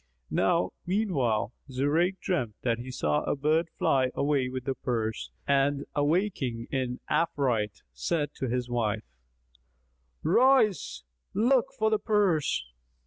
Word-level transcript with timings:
Now 0.31 0.71
meanwhile, 0.87 1.53
Zurayk 1.69 2.17
dreamt 2.19 2.55
that 2.63 2.79
he 2.79 2.89
saw 2.89 3.21
a 3.21 3.35
bird 3.35 3.69
fly 3.77 4.09
away 4.15 4.49
with 4.49 4.63
the 4.65 4.73
purse 4.73 5.29
and 5.47 5.85
awaking 5.93 6.65
in 6.71 6.99
affright, 7.07 7.83
said 7.93 8.33
to 8.37 8.49
his 8.49 8.67
wife, 8.67 9.03
"Rise; 10.23 11.03
look 11.35 11.67
for 11.77 11.91
the 11.91 11.99
purse." 11.99 12.63